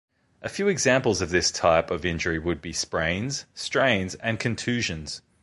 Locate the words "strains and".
3.53-4.39